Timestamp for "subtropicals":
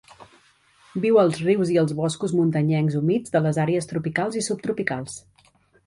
4.51-5.25